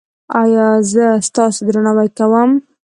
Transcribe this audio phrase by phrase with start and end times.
[0.41, 2.51] ایا زه ستاسو درناوی کوم؟